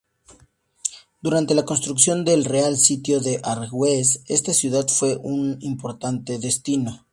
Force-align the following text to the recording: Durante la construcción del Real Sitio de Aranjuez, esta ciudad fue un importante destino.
Durante 1.21 1.53
la 1.53 1.63
construcción 1.63 2.25
del 2.25 2.45
Real 2.45 2.75
Sitio 2.75 3.19
de 3.19 3.39
Aranjuez, 3.43 4.23
esta 4.25 4.51
ciudad 4.51 4.87
fue 4.87 5.15
un 5.17 5.57
importante 5.61 6.39
destino. 6.39 7.05